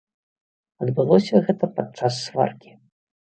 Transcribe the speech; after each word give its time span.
Адбылося 0.85 1.43
гэта 1.49 1.69
падчас 1.75 2.13
сваркі. 2.29 2.73